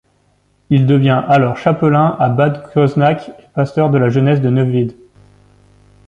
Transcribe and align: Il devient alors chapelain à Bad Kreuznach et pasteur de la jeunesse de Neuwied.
Il 0.71 0.87
devient 0.87 1.23
alors 1.27 1.57
chapelain 1.57 2.15
à 2.17 2.29
Bad 2.29 2.63
Kreuznach 2.63 3.29
et 3.37 3.45
pasteur 3.53 3.91
de 3.91 3.99
la 3.99 4.09
jeunesse 4.09 4.41
de 4.41 4.49
Neuwied. 4.49 4.95